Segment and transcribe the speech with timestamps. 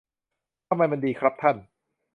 [0.67, 1.57] ทำไมมันดีครับท่าน